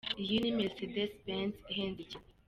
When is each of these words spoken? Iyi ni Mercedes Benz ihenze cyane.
Iyi 0.21 0.35
ni 0.39 0.51
Mercedes 0.59 1.11
Benz 1.25 1.55
ihenze 1.71 2.03
cyane. 2.11 2.27